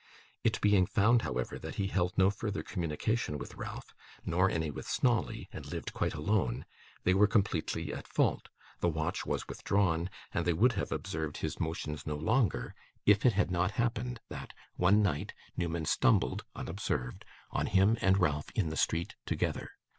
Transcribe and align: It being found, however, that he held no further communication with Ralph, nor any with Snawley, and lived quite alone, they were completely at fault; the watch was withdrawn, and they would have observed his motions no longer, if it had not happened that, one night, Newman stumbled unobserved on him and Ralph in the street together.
It 0.43 0.59
being 0.61 0.87
found, 0.87 1.21
however, 1.21 1.59
that 1.59 1.75
he 1.75 1.85
held 1.85 2.17
no 2.17 2.31
further 2.31 2.63
communication 2.63 3.37
with 3.37 3.53
Ralph, 3.53 3.93
nor 4.25 4.49
any 4.49 4.71
with 4.71 4.87
Snawley, 4.87 5.47
and 5.53 5.63
lived 5.71 5.93
quite 5.93 6.15
alone, 6.15 6.65
they 7.03 7.13
were 7.13 7.27
completely 7.27 7.93
at 7.93 8.07
fault; 8.07 8.49
the 8.79 8.89
watch 8.89 9.27
was 9.27 9.47
withdrawn, 9.47 10.09
and 10.33 10.43
they 10.43 10.53
would 10.53 10.71
have 10.71 10.91
observed 10.91 11.37
his 11.37 11.59
motions 11.59 12.07
no 12.07 12.15
longer, 12.15 12.73
if 13.05 13.27
it 13.27 13.33
had 13.33 13.51
not 13.51 13.73
happened 13.73 14.19
that, 14.29 14.53
one 14.75 15.03
night, 15.03 15.35
Newman 15.55 15.85
stumbled 15.85 16.45
unobserved 16.55 17.23
on 17.51 17.67
him 17.67 17.95
and 18.01 18.17
Ralph 18.17 18.49
in 18.55 18.69
the 18.69 18.77
street 18.77 19.13
together. 19.27 19.69